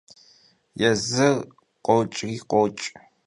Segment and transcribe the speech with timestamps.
[0.79, 1.35] Yêzır
[1.85, 2.83] khoç'ri khoç'.